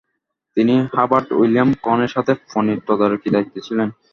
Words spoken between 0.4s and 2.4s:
তিনি Herbert William Conn এর সাথে